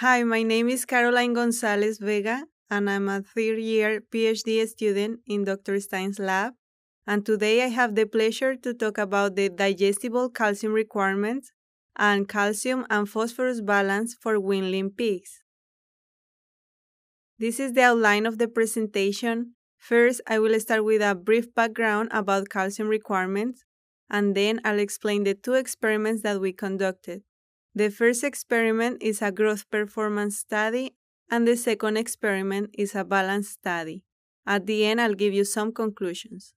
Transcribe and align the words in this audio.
Hi, 0.00 0.22
my 0.22 0.42
name 0.42 0.70
is 0.70 0.86
Caroline 0.86 1.34
Gonzalez 1.34 1.98
Vega, 1.98 2.46
and 2.70 2.88
I'm 2.88 3.06
a 3.06 3.20
third 3.20 3.58
year 3.58 4.00
PhD 4.00 4.66
student 4.66 5.20
in 5.26 5.44
Dr. 5.44 5.78
Stein's 5.78 6.18
lab. 6.18 6.54
And 7.06 7.26
today 7.26 7.62
I 7.64 7.66
have 7.66 7.94
the 7.94 8.06
pleasure 8.06 8.56
to 8.56 8.72
talk 8.72 8.96
about 8.96 9.36
the 9.36 9.50
digestible 9.50 10.30
calcium 10.30 10.72
requirements 10.72 11.52
and 11.96 12.26
calcium 12.26 12.86
and 12.88 13.06
phosphorus 13.10 13.60
balance 13.60 14.16
for 14.18 14.36
weanling 14.40 14.96
pigs. 14.96 15.42
This 17.38 17.60
is 17.60 17.74
the 17.74 17.82
outline 17.82 18.24
of 18.24 18.38
the 18.38 18.48
presentation. 18.48 19.52
First, 19.76 20.22
I 20.26 20.38
will 20.38 20.58
start 20.60 20.82
with 20.82 21.02
a 21.02 21.14
brief 21.14 21.54
background 21.54 22.08
about 22.10 22.48
calcium 22.48 22.88
requirements, 22.88 23.66
and 24.08 24.34
then 24.34 24.62
I'll 24.64 24.78
explain 24.78 25.24
the 25.24 25.34
two 25.34 25.52
experiments 25.52 26.22
that 26.22 26.40
we 26.40 26.54
conducted. 26.54 27.20
The 27.74 27.90
first 27.90 28.22
experiment 28.24 29.02
is 29.02 29.22
a 29.22 29.32
growth 29.32 29.68
performance 29.70 30.38
study, 30.38 30.94
and 31.30 31.46
the 31.48 31.56
second 31.56 31.96
experiment 31.96 32.70
is 32.74 32.94
a 32.94 33.04
balance 33.04 33.48
study. 33.48 34.04
At 34.46 34.66
the 34.66 34.84
end, 34.84 35.00
I'll 35.00 35.14
give 35.14 35.34
you 35.34 35.44
some 35.44 35.72
conclusions. 35.72 36.54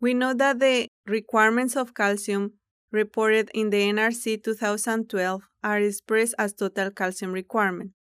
We 0.00 0.14
know 0.14 0.34
that 0.34 0.58
the 0.58 0.88
requirements 1.06 1.76
of 1.76 1.94
calcium 1.94 2.54
reported 2.90 3.50
in 3.54 3.70
the 3.70 3.78
NRC 3.88 4.36
2012 4.36 5.48
are 5.62 5.78
expressed 5.80 6.34
as 6.38 6.52
total 6.52 6.90
calcium 6.90 7.32
requirement. 7.32 7.92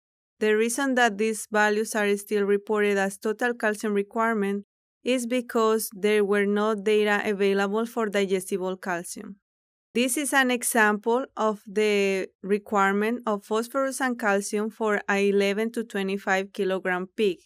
The 0.40 0.56
reason 0.56 0.94
that 0.94 1.18
these 1.18 1.46
values 1.52 1.94
are 1.94 2.16
still 2.16 2.44
reported 2.44 2.96
as 2.96 3.18
total 3.18 3.54
calcium 3.54 3.92
requirement 3.94 4.64
is 5.04 5.26
because 5.26 5.90
there 5.92 6.24
were 6.24 6.46
no 6.46 6.74
data 6.74 7.20
available 7.24 7.86
for 7.86 8.08
digestible 8.08 8.76
calcium. 8.76 9.39
This 9.92 10.16
is 10.16 10.32
an 10.32 10.52
example 10.52 11.26
of 11.36 11.62
the 11.66 12.28
requirement 12.44 13.22
of 13.26 13.44
phosphorus 13.44 14.00
and 14.00 14.16
calcium 14.16 14.70
for 14.70 15.00
a 15.10 15.30
11 15.30 15.72
to 15.72 15.82
25 15.82 16.52
kilogram 16.52 17.08
pig. 17.16 17.38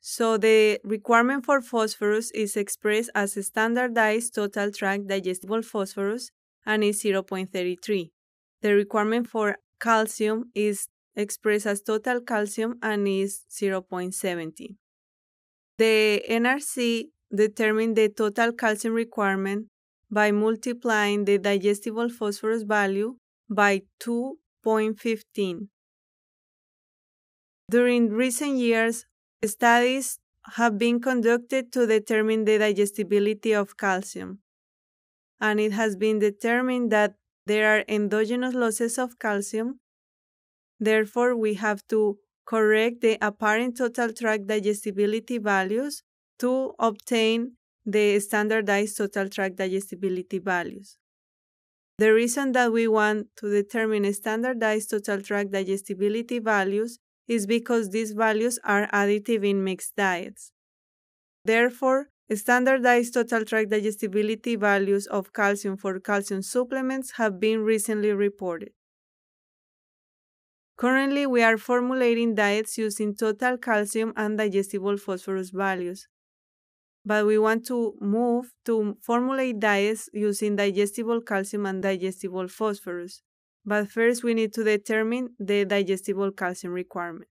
So 0.00 0.36
the 0.36 0.78
requirement 0.84 1.44
for 1.44 1.60
phosphorus 1.60 2.30
is 2.30 2.56
expressed 2.56 3.10
as 3.16 3.36
a 3.36 3.42
standardized 3.42 4.36
total 4.36 4.70
tract 4.70 5.08
digestible 5.08 5.62
phosphorus 5.62 6.30
and 6.64 6.84
is 6.84 7.02
0.33. 7.02 8.10
The 8.62 8.74
requirement 8.74 9.26
for 9.26 9.56
calcium 9.80 10.44
is 10.54 10.86
expressed 11.16 11.66
as 11.66 11.82
total 11.82 12.20
calcium 12.20 12.78
and 12.82 13.08
is 13.08 13.46
0.70. 13.50 14.76
The 15.76 16.22
NRC 16.30 17.06
determined 17.34 17.96
the 17.96 18.10
total 18.10 18.52
calcium 18.52 18.94
requirement 18.94 19.66
by 20.10 20.30
multiplying 20.32 21.24
the 21.24 21.38
digestible 21.38 22.08
phosphorus 22.08 22.62
value 22.62 23.16
by 23.48 23.82
2.15. 23.98 25.70
During 27.70 28.10
recent 28.10 28.58
years, 28.58 29.06
studies 29.42 30.18
have 30.56 30.76
been 30.76 31.00
conducted 31.00 31.72
to 31.72 31.86
determine 31.86 32.44
the 32.44 32.58
digestibility 32.58 33.54
of 33.54 33.78
calcium, 33.78 34.42
and 35.40 35.58
it 35.58 35.72
has 35.72 35.96
been 35.96 36.18
determined 36.20 36.92
that 36.92 37.16
there 37.46 37.66
are 37.76 37.84
endogenous 37.88 38.54
losses 38.54 38.98
of 38.98 39.18
calcium. 39.18 39.80
Therefore, 40.80 41.36
we 41.36 41.54
have 41.54 41.86
to 41.88 42.18
correct 42.44 43.00
the 43.02 43.18
apparent 43.20 43.76
total 43.76 44.12
tract 44.12 44.46
digestibility 44.48 45.38
values 45.38 46.02
to 46.40 46.74
obtain 46.78 47.56
the 47.86 48.20
standardized 48.20 48.96
total 48.96 49.28
tract 49.28 49.56
digestibility 49.56 50.38
values. 50.38 50.98
The 51.98 52.12
reason 52.12 52.50
that 52.52 52.72
we 52.72 52.88
want 52.88 53.28
to 53.36 53.48
determine 53.48 54.12
standardized 54.12 54.90
total 54.90 55.22
tract 55.22 55.52
digestibility 55.52 56.40
values 56.40 56.98
is 57.28 57.46
because 57.46 57.90
these 57.90 58.10
values 58.10 58.58
are 58.64 58.88
additive 58.88 59.46
in 59.48 59.62
mixed 59.62 59.94
diets. 59.94 60.50
Therefore, 61.44 62.10
standardized 62.34 63.14
total 63.14 63.44
tract 63.44 63.70
digestibility 63.70 64.56
values 64.56 65.06
of 65.08 65.32
calcium 65.32 65.76
for 65.76 66.00
calcium 66.00 66.42
supplements 66.42 67.12
have 67.12 67.40
been 67.40 67.62
recently 67.62 68.12
reported. 68.12 68.72
Currently, 70.78 71.26
we 71.28 71.42
are 71.42 71.56
formulating 71.56 72.34
diets 72.34 72.76
using 72.76 73.14
total 73.14 73.56
calcium 73.56 74.12
and 74.16 74.36
digestible 74.36 74.96
phosphorus 74.96 75.50
values, 75.50 76.08
but 77.04 77.26
we 77.26 77.38
want 77.38 77.66
to 77.66 77.94
move 78.00 78.52
to 78.66 78.96
formulate 79.00 79.60
diets 79.60 80.08
using 80.12 80.56
digestible 80.56 81.20
calcium 81.20 81.66
and 81.66 81.82
digestible 81.82 82.48
phosphorus. 82.48 83.22
But 83.64 83.90
first, 83.90 84.22
we 84.24 84.34
need 84.34 84.52
to 84.54 84.64
determine 84.64 85.34
the 85.38 85.64
digestible 85.64 86.32
calcium 86.32 86.72
requirement. 86.72 87.28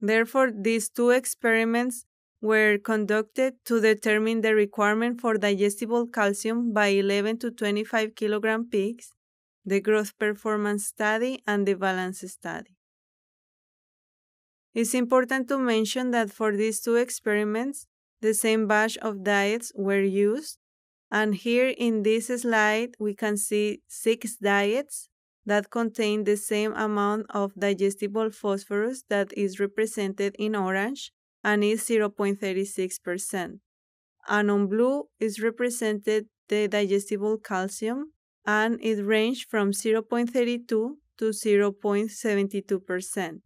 Therefore, 0.00 0.50
these 0.50 0.88
two 0.90 1.10
experiments 1.10 2.04
were 2.40 2.78
conducted 2.78 3.54
to 3.66 3.80
determine 3.80 4.40
the 4.40 4.54
requirement 4.54 5.20
for 5.20 5.34
digestible 5.36 6.06
calcium 6.06 6.72
by 6.72 6.88
11 6.88 7.38
to 7.38 7.50
25 7.50 8.14
kilogram 8.14 8.68
pigs, 8.68 9.12
the 9.64 9.80
growth 9.80 10.18
performance 10.18 10.86
study, 10.86 11.42
and 11.46 11.66
the 11.66 11.74
balance 11.74 12.20
study. 12.32 12.76
It's 14.74 14.94
important 14.94 15.48
to 15.48 15.58
mention 15.58 16.10
that 16.12 16.30
for 16.30 16.56
these 16.56 16.80
two 16.80 16.94
experiments, 16.96 17.86
the 18.20 18.34
same 18.34 18.68
batch 18.68 18.96
of 18.98 19.24
diets 19.24 19.72
were 19.74 20.02
used. 20.02 20.58
And 21.10 21.34
here 21.34 21.74
in 21.76 22.04
this 22.04 22.28
slide, 22.28 22.94
we 23.00 23.14
can 23.14 23.36
see 23.36 23.82
six 23.88 24.36
diets 24.36 25.08
that 25.44 25.70
contain 25.70 26.22
the 26.24 26.36
same 26.36 26.72
amount 26.74 27.26
of 27.30 27.52
digestible 27.58 28.30
phosphorus 28.30 29.02
that 29.08 29.32
is 29.36 29.58
represented 29.58 30.36
in 30.38 30.54
orange 30.54 31.12
and 31.42 31.64
is 31.64 31.82
0.36%. 31.82 33.58
And 34.28 34.50
on 34.50 34.66
blue 34.68 35.08
is 35.18 35.40
represented 35.40 36.26
the 36.48 36.68
digestible 36.68 37.38
calcium 37.38 38.12
and 38.46 38.78
it 38.82 39.02
ranged 39.02 39.48
from 39.48 39.72
0.32 39.72 40.68
to 40.68 40.94
0.72%. 41.18 43.40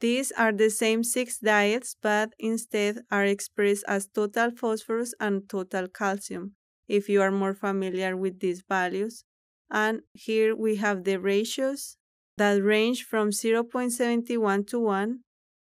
These 0.00 0.32
are 0.32 0.52
the 0.52 0.70
same 0.70 1.04
six 1.04 1.38
diets, 1.38 1.94
but 2.00 2.32
instead 2.38 3.04
are 3.10 3.24
expressed 3.24 3.84
as 3.86 4.06
total 4.06 4.50
phosphorus 4.50 5.14
and 5.20 5.46
total 5.48 5.88
calcium, 5.88 6.54
if 6.88 7.08
you 7.10 7.20
are 7.20 7.30
more 7.30 7.54
familiar 7.54 8.16
with 8.16 8.40
these 8.40 8.62
values. 8.62 9.24
And 9.70 10.00
here 10.14 10.56
we 10.56 10.76
have 10.76 11.04
the 11.04 11.18
ratios 11.18 11.98
that 12.38 12.62
range 12.62 13.04
from 13.04 13.30
0.71 13.30 14.66
to 14.68 14.80
1 14.80 15.20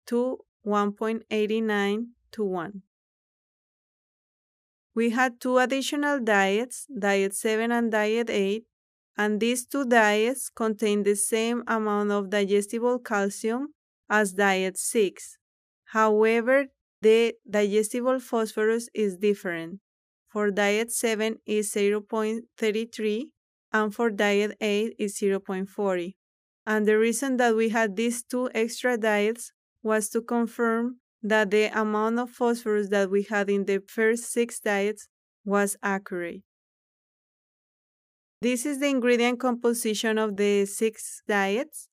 to 0.08 0.40
1.89 0.68 2.08
to 2.34 2.44
1. 2.44 2.82
We 4.94 5.10
had 5.12 5.40
two 5.40 5.58
additional 5.58 6.20
diets, 6.20 6.88
Diet 6.88 7.34
7 7.34 7.72
and 7.72 7.92
Diet 7.92 8.30
8, 8.30 8.66
and 9.18 9.40
these 9.40 9.66
two 9.66 9.86
diets 9.86 10.50
contain 10.50 11.04
the 11.04 11.16
same 11.16 11.64
amount 11.68 12.12
of 12.12 12.30
digestible 12.30 13.00
calcium 13.00 13.75
as 14.10 14.34
diet 14.34 14.78
6. 14.78 15.38
However, 15.86 16.66
the 17.02 17.36
digestible 17.50 18.20
phosphorus 18.20 18.90
is 18.94 19.18
different. 19.18 19.80
For 20.28 20.52
diet 20.52 20.92
7 20.92 21.38
is 21.46 21.72
0.33 21.74 23.24
and 23.72 23.94
for 23.94 24.10
diet 24.10 24.58
8 24.60 24.96
is 24.98 25.18
0.40. 25.20 26.16
And 26.66 26.88
the 26.88 26.98
reason 26.98 27.38
that 27.38 27.56
we 27.56 27.70
had 27.70 27.96
these 27.96 28.24
two 28.24 28.50
extra 28.54 28.98
diets 28.98 29.52
was 29.84 30.10
to 30.10 30.22
confirm 30.22 30.98
that 31.22 31.52
the 31.52 31.66
amount 31.80 32.20
of 32.20 32.30
phosphorus 32.32 32.90
that 32.90 33.10
we 33.10 33.24
had 33.24 33.50
in 33.50 33.66
the 33.66 33.82
first 33.88 34.32
six 34.32 34.60
diets 34.60 35.08
was 35.44 35.78
accurate. 35.84 36.42
This 38.42 38.66
is 38.66 38.80
the 38.80 38.88
ingredient 38.88 39.40
composition 39.40 40.18
of 40.18 40.38
the 40.38 40.66
six 40.66 41.22
diets. 41.28 41.88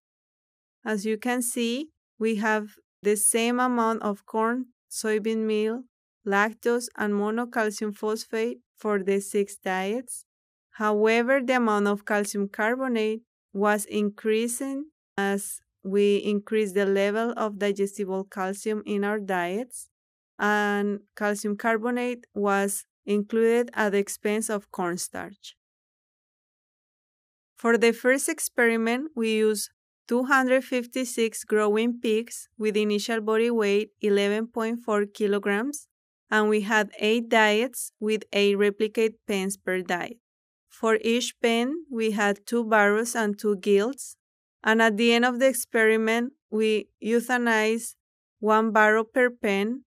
As 0.85 1.07
you 1.07 1.17
can 1.17 1.43
see, 1.43 1.89
we 2.19 2.37
have 2.37 2.77
the 3.03 3.17
same 3.17 3.59
amount 3.61 4.03
of 4.03 4.27
corn, 4.27 4.67
soybean 4.91 5.45
meal, 5.47 5.85
lactose, 6.27 6.89
and 6.97 7.15
monocalcium 7.15 7.95
phosphate 7.97 8.61
for 8.77 9.03
the 9.03 9.21
six 9.21 9.57
diets. 9.57 10.25
However, 10.73 11.41
the 11.43 11.57
amount 11.57 11.87
of 11.89 12.05
calcium 12.05 12.49
carbonate 12.49 13.23
was 13.53 13.85
increasing 13.85 14.87
as 15.17 15.61
we 15.85 16.17
increased 16.19 16.75
the 16.75 16.87
level 16.87 17.33
of 17.37 17.59
digestible 17.59 18.25
calcium 18.25 18.83
in 18.87 19.05
our 19.05 19.19
diets, 19.19 19.91
and 20.39 21.01
calcium 21.17 21.57
carbonate 21.57 22.27
was 22.35 22.87
included 23.05 23.71
at 23.75 23.91
the 23.91 23.99
expense 23.99 24.49
of 24.49 24.71
cornstarch. 24.71 25.57
For 27.57 27.79
the 27.79 27.93
first 27.93 28.29
experiment, 28.29 29.13
we 29.15 29.37
used 29.37 29.71
256 30.13 31.43
growing 31.45 31.99
pigs 31.99 32.47
with 32.59 32.77
initial 32.77 33.23
body 33.23 33.51
weight 33.51 33.93
11.4 34.03 35.15
kilograms, 35.15 35.89
and 36.31 36.51
we 36.51 36.61
had 36.61 36.91
8 36.99 37.31
diets 37.31 37.93
with 37.99 38.25
8 38.31 38.57
replicate 38.57 39.15
pens 39.27 39.57
per 39.57 39.81
diet. 39.81 40.19
For 40.69 40.99
each 41.01 41.41
pen, 41.41 41.87
we 41.91 42.11
had 42.11 42.47
two 42.47 42.63
barrows 42.63 43.17
and 43.17 43.39
two 43.39 43.57
gilts, 43.57 44.17
and 44.63 44.83
at 44.83 44.99
the 44.99 45.15
end 45.15 45.25
of 45.25 45.39
the 45.39 45.47
experiment, 45.47 46.35
we 46.51 46.91
euthanized 47.03 47.95
one 48.39 48.71
barrow 48.71 49.05
per 49.05 49.31
pen, 49.31 49.85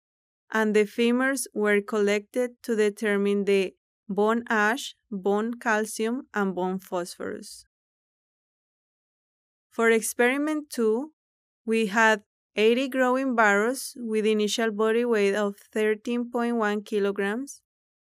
and 0.51 0.75
the 0.75 0.87
femurs 0.87 1.47
were 1.53 1.83
collected 1.83 2.53
to 2.63 2.75
determine 2.75 3.45
the 3.45 3.75
bone 4.09 4.45
ash, 4.49 4.95
bone 5.11 5.53
calcium, 5.61 6.29
and 6.33 6.55
bone 6.55 6.79
phosphorus. 6.79 7.67
For 9.75 9.91
experiment 9.91 10.71
2, 10.71 11.11
we 11.67 11.87
had 11.87 12.23
80 12.55 12.91
growing 12.91 13.35
barrows 13.35 13.95
with 13.97 14.25
initial 14.25 14.71
body 14.71 15.05
weight 15.05 15.35
of 15.35 15.57
13.1 15.75 16.87
kilograms, 16.87 17.61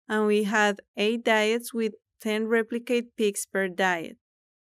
and 0.09 0.27
we 0.27 0.43
had 0.43 0.81
8 0.97 1.23
diets 1.23 1.73
with 1.73 1.93
10 2.19 2.47
replicate 2.47 3.15
pigs 3.15 3.45
per 3.45 3.69
diet. 3.69 4.17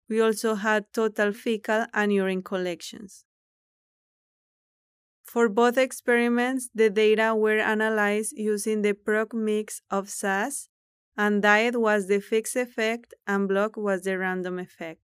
We 0.09 0.21
also 0.21 0.57
had 0.57 0.93
total 0.93 1.33
fecal 1.33 1.87
and 1.95 2.13
urine 2.13 2.43
collections. 2.43 3.25
For 5.23 5.49
both 5.49 5.79
experiments, 5.79 6.69
the 6.75 6.91
data 6.91 7.33
were 7.37 7.61
analyzed 7.61 8.33
using 8.37 8.83
the 8.83 8.95
PROC 8.95 9.35
mix 9.35 9.83
of 9.89 10.11
SAS, 10.11 10.69
and 11.17 11.43
diet 11.43 11.81
was 11.81 12.09
the 12.09 12.19
fixed 12.19 12.57
effect 12.57 13.15
and 13.25 13.47
block 13.47 13.77
was 13.77 14.03
the 14.03 14.19
random 14.19 14.59
effect. 14.59 15.01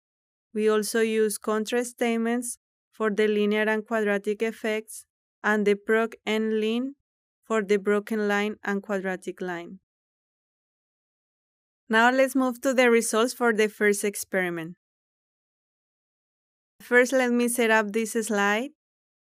We 0.54 0.68
also 0.68 1.00
use 1.00 1.38
contrast 1.38 1.90
statements 1.90 2.58
for 2.90 3.10
the 3.10 3.28
linear 3.28 3.62
and 3.68 3.86
quadratic 3.86 4.42
effects 4.42 5.04
and 5.42 5.66
the 5.66 5.74
PROC 5.74 6.14
NLIN 6.26 6.94
for 7.44 7.62
the 7.62 7.78
broken 7.78 8.28
line 8.28 8.56
and 8.64 8.82
quadratic 8.82 9.40
line. 9.40 9.80
Now 11.88 12.10
let's 12.10 12.34
move 12.34 12.60
to 12.62 12.74
the 12.74 12.90
results 12.90 13.32
for 13.32 13.52
the 13.52 13.68
first 13.68 14.04
experiment. 14.04 14.76
First, 16.80 17.12
let 17.12 17.32
me 17.32 17.48
set 17.48 17.70
up 17.70 17.92
this 17.92 18.12
slide. 18.12 18.70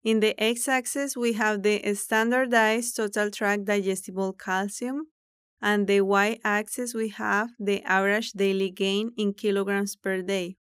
In 0.03 0.21
the 0.21 0.41
x-axis, 0.41 1.17
we 1.17 1.35
have 1.35 1.63
the 1.63 1.95
standardized 1.95 2.97
total 2.97 3.31
tract 3.31 3.65
digestible 3.65 4.33
calcium, 4.33 5.07
and 5.61 5.87
the 5.87 6.01
y-axis, 6.01 6.95
we 6.95 7.09
have 7.09 7.51
the 7.59 7.83
average 7.83 8.33
daily 8.33 8.71
gain 8.71 9.11
in 9.17 9.35
kilograms 9.35 9.97
per 9.97 10.23
day. 10.23 10.57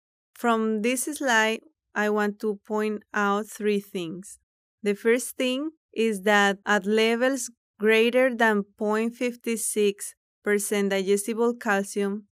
From 0.44 0.82
this 0.82 1.06
slide, 1.06 1.62
I 1.96 2.10
want 2.10 2.42
to 2.42 2.60
point 2.68 3.04
out 3.14 3.48
three 3.48 3.80
things. 3.80 4.40
The 4.82 4.94
first 4.94 5.38
thing 5.38 5.72
is 5.94 6.24
that 6.24 6.58
at 6.66 6.86
levels 6.86 7.50
greater 7.80 8.36
than 8.36 8.66
0.56% 8.78 10.90
digestible 10.90 11.54
calcium, 11.54 12.28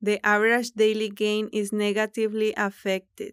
the 0.00 0.24
average 0.24 0.70
daily 0.70 1.08
gain 1.08 1.48
is 1.52 1.72
negatively 1.72 2.54
affected 2.56 3.32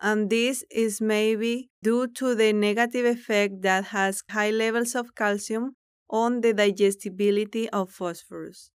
and 0.00 0.30
this 0.30 0.64
is 0.70 1.02
maybe 1.02 1.68
due 1.82 2.06
to 2.06 2.34
the 2.34 2.54
negative 2.54 3.04
effect 3.04 3.60
that 3.60 3.84
has 3.96 4.22
high 4.30 4.50
levels 4.50 4.94
of 4.94 5.14
calcium 5.14 5.76
on 6.08 6.40
the 6.40 6.54
digestibility 6.54 7.68
of 7.68 7.90
phosphorus. 7.90 8.70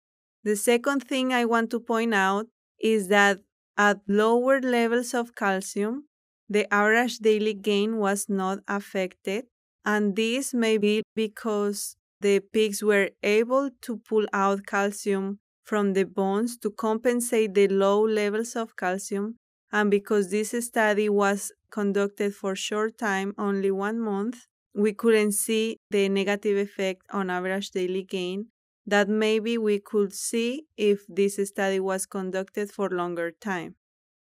The 0.44 0.56
second 0.56 1.06
thing 1.06 1.35
I 1.35 1.44
want 1.44 1.69
to 1.73 1.79
point 1.79 2.14
out 2.14 2.46
is 2.81 3.08
that 3.08 3.40
at 3.79 4.01
lower 4.09 4.61
levels 4.61 5.15
of 5.15 5.35
calcium, 5.35 6.07
the 6.49 6.73
average 6.75 7.19
daily 7.19 7.55
gain 7.55 7.99
was 7.99 8.29
not 8.29 8.59
affected, 8.69 9.47
and 9.85 10.17
this 10.17 10.53
may 10.55 10.79
be 10.79 11.03
because 11.15 11.97
the 12.21 12.41
pigs 12.41 12.83
were 12.83 13.11
able 13.23 13.71
to 13.83 13.99
pull 13.99 14.27
out 14.33 14.67
calcium 14.67 15.39
from 15.65 15.93
the 15.95 16.05
bones 16.05 16.57
to 16.59 16.71
compensate 16.71 17.55
the 17.55 17.69
low 17.69 18.03
levels 18.07 18.57
of 18.57 18.75
calcium 18.77 19.37
and 19.71 19.91
because 19.91 20.31
this 20.31 20.51
study 20.67 21.09
was 21.09 21.53
conducted 21.71 22.35
for 22.35 22.57
short 22.57 22.97
time, 22.99 23.35
only 23.37 23.71
one 23.71 24.01
month, 24.01 24.47
we 24.75 24.93
couldn't 24.95 25.33
see 25.33 25.77
the 25.91 26.09
negative 26.09 26.57
effect 26.57 27.03
on 27.11 27.29
average 27.31 27.71
daily 27.71 28.03
gain 28.03 28.47
that 28.88 29.08
maybe 29.08 29.58
we 29.58 29.81
could 29.81 30.12
see 30.14 30.67
if 30.76 31.06
this 31.08 31.37
study 31.49 31.81
was 31.81 32.06
conducted 32.06 32.73
for 32.73 32.90
longer 32.90 33.31
time. 33.32 33.76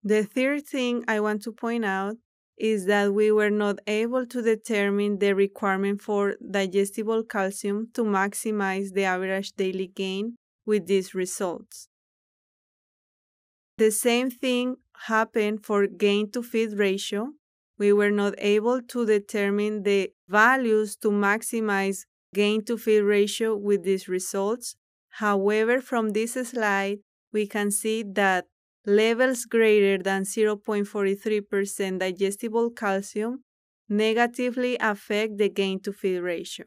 The 0.03 0.23
third 0.23 0.67
thing 0.67 1.06
I 1.07 1.19
want 1.21 1.44
to 1.44 1.51
point 1.53 1.85
out 1.85 2.17
is 2.57 2.85
that 2.88 3.13
we 3.13 3.31
were 3.31 3.50
not 3.50 3.79
able 3.88 4.25
to 4.27 4.41
determine 4.41 5.19
the 5.19 5.33
requirement 5.33 6.01
for 6.01 6.35
digestible 6.51 7.23
calcium 7.23 7.89
to 7.94 8.03
maximize 8.03 8.94
the 8.94 9.06
average 9.06 9.53
daily 9.53 9.88
gain 9.88 10.35
with 10.65 10.88
these 10.88 11.15
results. 11.15 11.88
The 13.77 13.89
same 13.91 14.29
thing 14.29 14.77
happened 15.07 15.65
for 15.65 15.88
gain 15.88 16.31
to 16.31 16.44
feed 16.44 16.73
ratio. 16.73 17.33
We 17.79 17.94
were 17.94 18.11
not 18.11 18.35
able 18.38 18.81
to 18.81 19.06
determine 19.06 19.83
the 19.83 20.13
values 20.27 20.95
to 20.97 21.09
maximize 21.09 22.06
gain 22.34 22.64
to 22.66 22.78
feed 22.78 23.02
ratio 23.02 23.56
with 23.56 23.84
these 23.84 24.08
results. 24.08 24.76
However, 25.10 25.81
from 25.81 26.10
this 26.10 26.34
slide, 26.34 27.00
we 27.34 27.48
can 27.48 27.72
see 27.72 28.04
that 28.04 28.46
levels 28.86 29.46
greater 29.46 30.02
than 30.02 30.24
0.43% 30.24 32.00
digestible 32.00 32.70
calcium 32.72 33.44
negatively 33.88 34.78
affect 34.80 35.38
the 35.38 35.50
gain 35.50 35.80
to 35.81 35.92
feed 35.92 36.20
ratio. 36.20 36.66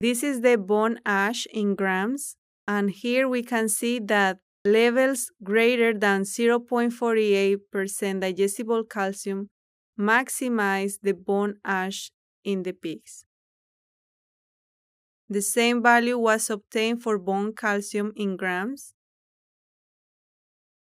This 0.00 0.22
is 0.24 0.40
the 0.40 0.56
bone 0.58 0.98
ash 1.06 1.46
in 1.52 1.76
grams, 1.76 2.36
and 2.66 2.90
here 2.90 3.28
we 3.28 3.42
can 3.42 3.68
see 3.68 4.00
that 4.00 4.38
levels 4.64 5.30
greater 5.42 5.92
than 5.92 6.22
0.48% 6.22 8.20
digestible 8.20 8.84
calcium 8.84 9.50
maximize 9.98 10.98
the 11.02 11.14
bone 11.14 11.54
ash 11.64 12.10
in 12.44 12.62
the 12.64 12.72
pigs. 12.72 13.24
The 15.32 15.40
same 15.40 15.82
value 15.82 16.18
was 16.18 16.50
obtained 16.50 17.02
for 17.02 17.18
bone 17.18 17.54
calcium 17.54 18.12
in 18.14 18.36
grams. 18.36 18.92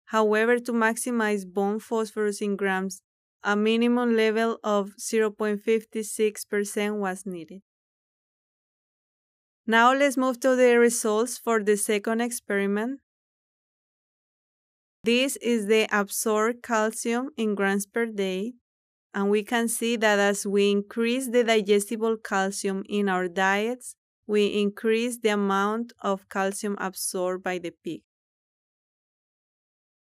However, 0.06 0.58
to 0.58 0.72
maximize 0.72 1.46
bone 1.46 1.78
phosphorus 1.78 2.40
in 2.40 2.56
grams, 2.56 3.02
a 3.44 3.54
minimum 3.54 4.16
level 4.16 4.58
of 4.64 4.96
0.56% 4.98 6.98
was 6.98 7.24
needed. 7.24 7.62
Now 9.64 9.94
let's 9.94 10.16
move 10.16 10.40
to 10.40 10.56
the 10.56 10.76
results 10.76 11.38
for 11.38 11.62
the 11.62 11.76
second 11.76 12.20
experiment 12.20 13.00
this 15.04 15.36
is 15.36 15.66
the 15.66 15.86
absorbed 15.90 16.62
calcium 16.62 17.30
in 17.36 17.54
grams 17.54 17.86
per 17.86 18.06
day, 18.06 18.54
and 19.12 19.30
we 19.30 19.44
can 19.44 19.68
see 19.68 19.96
that 19.96 20.18
as 20.18 20.46
we 20.46 20.70
increase 20.70 21.28
the 21.28 21.44
digestible 21.44 22.16
calcium 22.16 22.84
in 22.88 23.08
our 23.08 23.28
diets, 23.28 23.96
we 24.26 24.46
increase 24.46 25.18
the 25.18 25.30
amount 25.30 25.92
of 26.00 26.28
calcium 26.28 26.76
absorbed 26.78 27.42
by 27.44 27.58
the 27.58 27.70
pig. 27.84 28.02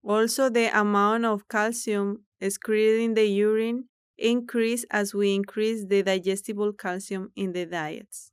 Also, 0.03 0.49
the 0.49 0.77
amount 0.77 1.25
of 1.25 1.47
calcium 1.47 2.25
excreted 2.41 3.01
in 3.01 3.15
the 3.15 3.27
urine 3.27 3.89
increase 4.17 4.85
as 4.91 5.15
we 5.15 5.37
increase 5.37 5.85
the 5.87 6.03
digestible 6.03 6.73
calcium 6.73 7.31
in 7.37 7.53
the 7.53 7.65
diets. 7.65 8.33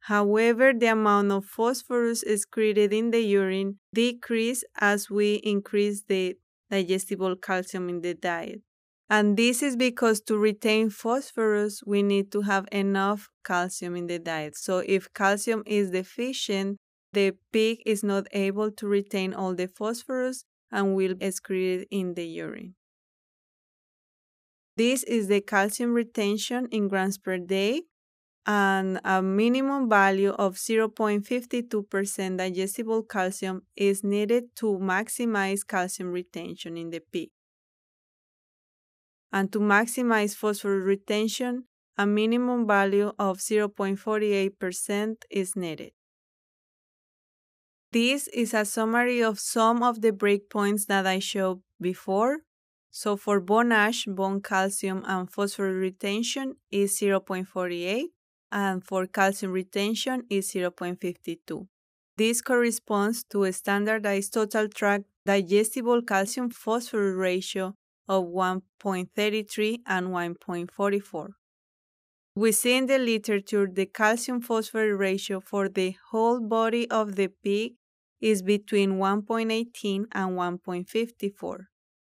However, 0.00 0.72
the 0.74 0.86
amount 0.86 1.30
of 1.30 1.44
phosphorus 1.44 2.24
excreted 2.24 2.92
in 2.92 3.12
the 3.12 3.20
urine 3.20 3.78
decreased 3.94 4.64
as 4.74 5.08
we 5.08 5.34
increase 5.36 6.02
the 6.02 6.36
digestible 6.68 7.36
calcium 7.36 7.88
in 7.88 8.00
the 8.00 8.14
diet. 8.14 8.62
And 9.10 9.36
this 9.36 9.62
is 9.62 9.76
because 9.76 10.20
to 10.22 10.36
retain 10.36 10.90
phosphorus, 10.90 11.82
we 11.86 12.02
need 12.02 12.30
to 12.32 12.42
have 12.42 12.66
enough 12.70 13.30
calcium 13.44 13.96
in 13.96 14.06
the 14.06 14.18
diet. 14.18 14.56
So 14.56 14.78
if 14.86 15.12
calcium 15.14 15.62
is 15.66 15.90
deficient, 15.90 16.76
the 17.12 17.34
pig 17.52 17.78
is 17.86 18.02
not 18.04 18.26
able 18.32 18.70
to 18.72 18.86
retain 18.86 19.32
all 19.32 19.54
the 19.54 19.66
phosphorus 19.68 20.44
and 20.70 20.94
will 20.94 21.14
excrete 21.14 21.82
it 21.82 21.88
in 21.90 22.14
the 22.14 22.26
urine. 22.26 22.74
This 24.76 25.02
is 25.04 25.28
the 25.28 25.40
calcium 25.40 25.92
retention 25.92 26.68
in 26.70 26.88
grams 26.88 27.18
per 27.18 27.38
day 27.38 27.82
and 28.46 29.00
a 29.04 29.22
minimum 29.22 29.88
value 29.88 30.30
of 30.30 30.56
0.52% 30.56 32.38
digestible 32.38 33.02
calcium 33.02 33.62
is 33.76 34.04
needed 34.04 34.54
to 34.56 34.78
maximize 34.78 35.66
calcium 35.66 36.12
retention 36.12 36.76
in 36.76 36.90
the 36.90 37.00
pig. 37.12 37.30
And 39.32 39.52
to 39.52 39.60
maximize 39.60 40.34
phosphorus 40.34 40.84
retention, 40.84 41.64
a 41.96 42.06
minimum 42.06 42.66
value 42.66 43.12
of 43.18 43.38
0.48% 43.38 45.16
is 45.30 45.56
needed. 45.56 45.92
This 47.92 48.28
is 48.28 48.52
a 48.54 48.64
summary 48.64 49.22
of 49.22 49.40
some 49.40 49.82
of 49.82 50.02
the 50.02 50.12
breakpoints 50.12 50.86
that 50.86 51.06
I 51.06 51.18
showed 51.18 51.60
before. 51.80 52.40
So 52.90 53.16
for 53.16 53.40
bone 53.40 53.72
ash, 53.72 54.04
bone 54.06 54.42
calcium, 54.42 55.02
and 55.06 55.30
phosphorus 55.30 55.74
retention 55.74 56.56
is 56.70 56.98
0.48 56.98 58.04
and 58.52 58.84
for 58.84 59.06
calcium 59.06 59.52
retention 59.52 60.24
is 60.30 60.50
0.52. 60.52 61.66
This 62.16 62.42
corresponds 62.42 63.24
to 63.30 63.44
a 63.44 63.52
standardized 63.52 64.34
total 64.34 64.68
tract 64.68 65.04
digestible 65.24 66.02
calcium 66.02 66.50
phosphorus 66.50 67.16
ratio 67.16 67.74
of 68.08 68.24
1.33 68.24 69.78
and 69.86 70.08
1.44. 70.08 71.28
We 72.34 72.52
see 72.52 72.76
in 72.76 72.86
the 72.86 72.98
literature 72.98 73.66
the 73.66 73.86
calcium 73.86 74.40
phosphorus 74.40 74.98
ratio 74.98 75.40
for 75.40 75.68
the 75.68 75.96
whole 76.10 76.40
body 76.40 76.88
of 76.90 77.16
the 77.16 77.28
pig 77.28 77.72
is 78.20 78.42
between 78.42 78.98
1.18 78.98 80.04
and 80.12 80.36
1.54. 80.36 81.58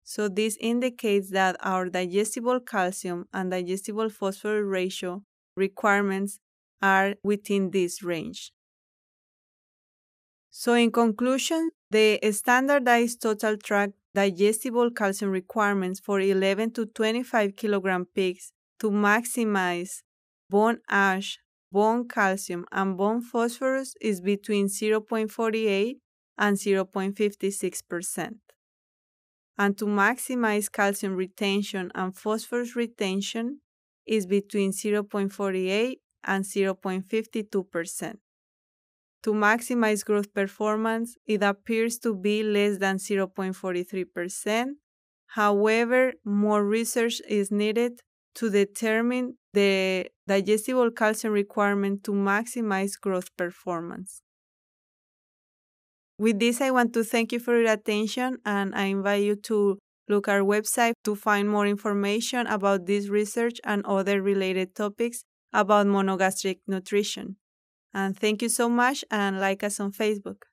So 0.03 0.27
this 0.27 0.57
indicates 0.59 1.29
that 1.31 1.55
our 1.61 1.87
digestible 1.89 2.59
calcium 2.59 3.27
and 3.33 3.51
digestible 3.51 4.09
phosphorus 4.09 4.65
ratio 4.65 5.23
requirements 5.55 6.39
are 6.81 7.15
within 7.23 7.71
this 7.71 8.01
range. 8.03 8.51
So 10.49 10.73
in 10.73 10.91
conclusion, 10.91 11.69
the 11.91 12.19
standardized 12.31 13.21
total 13.21 13.55
tract 13.57 13.93
digestible 14.15 14.91
calcium 14.91 15.31
requirements 15.31 15.99
for 15.99 16.19
11 16.19 16.71
to 16.73 16.85
25 16.85 17.55
kilogram 17.55 18.05
pigs 18.15 18.51
to 18.79 18.89
maximize 18.89 20.01
bone 20.49 20.79
ash, 20.89 21.39
bone 21.71 22.07
calcium, 22.07 22.65
and 22.71 22.97
bone 22.97 23.21
phosphorus 23.21 23.93
is 24.01 24.21
between 24.21 24.67
0.48 24.67 25.95
and 26.37 26.57
0.56%. 26.57 28.31
And 29.57 29.77
to 29.77 29.85
maximize 29.85 30.71
calcium 30.71 31.15
retention 31.15 31.91
and 31.93 32.15
phosphorus 32.15 32.75
retention 32.75 33.59
is 34.05 34.25
between 34.25 34.71
0.48 34.71 35.95
and 36.23 36.45
0.52%. 36.45 38.17
To 39.23 39.33
maximize 39.33 40.05
growth 40.05 40.33
performance, 40.33 41.17
it 41.25 41.43
appears 41.43 41.97
to 41.99 42.15
be 42.15 42.43
less 42.43 42.77
than 42.77 42.99
0.43%. 42.99 44.75
However, 45.27 46.13
more 46.25 46.65
research 46.65 47.21
is 47.27 47.51
needed 47.51 48.01
to 48.35 48.49
determine 48.49 49.37
the 49.53 50.07
digestible 50.27 50.91
calcium 50.91 51.33
requirement 51.33 52.03
to 52.05 52.11
maximize 52.11 52.99
growth 52.99 53.35
performance. 53.35 54.21
With 56.19 56.39
this, 56.39 56.61
I 56.61 56.71
want 56.71 56.93
to 56.93 57.03
thank 57.03 57.31
you 57.31 57.39
for 57.39 57.59
your 57.59 57.71
attention 57.71 58.37
and 58.45 58.75
I 58.75 58.85
invite 58.85 59.23
you 59.23 59.35
to 59.49 59.79
look 60.07 60.27
our 60.27 60.41
website 60.41 60.93
to 61.03 61.15
find 61.15 61.49
more 61.49 61.65
information 61.65 62.45
about 62.47 62.85
this 62.85 63.07
research 63.09 63.59
and 63.63 63.85
other 63.85 64.21
related 64.21 64.75
topics 64.75 65.23
about 65.53 65.87
monogastric 65.87 66.59
nutrition. 66.67 67.38
And 67.93 68.17
thank 68.17 68.41
you 68.41 68.49
so 68.49 68.69
much 68.69 69.05
and 69.11 69.39
like 69.39 69.63
us 69.63 69.79
on 69.79 69.91
Facebook. 69.91 70.43